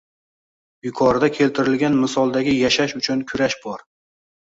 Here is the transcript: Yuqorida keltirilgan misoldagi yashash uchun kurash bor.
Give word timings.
Yuqorida 0.87 1.29
keltirilgan 1.35 2.01
misoldagi 2.07 2.59
yashash 2.65 2.99
uchun 3.05 3.25
kurash 3.33 3.63
bor. 3.71 3.91